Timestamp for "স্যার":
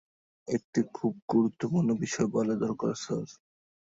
3.03-3.27